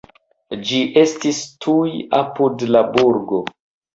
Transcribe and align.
Ĝi 0.69 0.79
estis 1.01 1.41
tuj 1.65 1.91
apud 2.21 2.65
la 2.77 2.83
burgo. 2.97 3.45